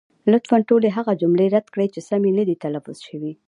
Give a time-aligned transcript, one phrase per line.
[0.31, 3.31] لطفا ټولې هغه جملې رد کړئ، چې سمې نه دي تلفظ شوې.